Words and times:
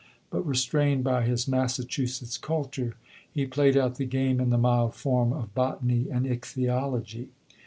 But, 0.31 0.41
restrained 0.47 1.03
by 1.03 1.25
his 1.27 1.47
Massachusetts 1.47 2.35
culture, 2.39 2.95
he 3.31 3.45
played 3.45 3.77
out 3.77 3.97
the 3.97 4.05
game 4.05 4.39
in 4.41 4.49
the 4.49 4.57
mild 4.57 4.95
form 4.95 5.31
of 5.31 5.53
botany 5.53 6.07
and 6.11 6.25
ichthyology. 6.25 7.29